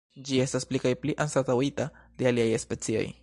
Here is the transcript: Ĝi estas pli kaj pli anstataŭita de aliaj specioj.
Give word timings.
Ĝi 0.27 0.37
estas 0.45 0.65
pli 0.69 0.81
kaj 0.85 0.93
pli 1.03 1.15
anstataŭita 1.27 1.89
de 2.21 2.31
aliaj 2.33 2.63
specioj. 2.67 3.07